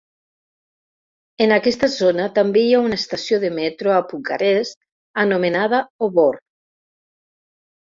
En 1.45 1.53
aquesta 1.57 1.89
zona 1.95 2.25
també 2.37 2.63
hi 2.63 2.71
ha 2.71 2.79
una 2.87 2.99
estació 3.03 3.39
de 3.45 3.53
metro 3.59 3.95
a 3.99 4.01
Bucarest 4.15 4.81
anomenada 5.27 5.85
Obor. 6.11 6.43